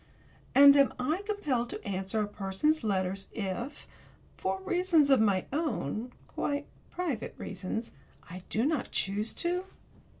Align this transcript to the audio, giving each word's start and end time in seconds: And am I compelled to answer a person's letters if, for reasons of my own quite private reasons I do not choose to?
And 0.55 0.75
am 0.75 0.93
I 0.97 1.21
compelled 1.27 1.69
to 1.69 1.85
answer 1.87 2.21
a 2.23 2.27
person's 2.27 2.83
letters 2.83 3.27
if, 3.35 3.85
for 4.35 4.59
reasons 4.65 5.11
of 5.11 5.21
my 5.21 5.45
own 5.53 6.11
quite 6.27 6.65
private 6.89 7.35
reasons 7.37 7.91
I 8.27 8.41
do 8.49 8.65
not 8.65 8.89
choose 8.91 9.31
to? 9.35 9.65